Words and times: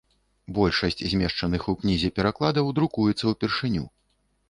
Большасць 0.57 1.03
змешчаных 1.11 1.69
у 1.75 1.77
кнізе 1.83 2.13
перакладаў 2.19 2.75
друкуецца 2.81 3.25
ўпершыню. 3.39 3.83